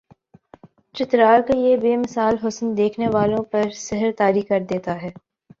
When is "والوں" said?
3.09-3.43